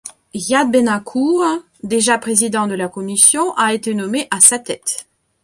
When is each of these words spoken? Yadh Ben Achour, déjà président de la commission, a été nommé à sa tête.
Yadh 0.33 0.71
Ben 0.71 0.87
Achour, 0.87 1.45
déjà 1.83 2.17
président 2.17 2.65
de 2.65 2.73
la 2.73 2.87
commission, 2.89 3.55
a 3.55 3.71
été 3.71 3.93
nommé 3.93 4.27
à 4.31 4.39
sa 4.41 4.57
tête. 4.57 5.05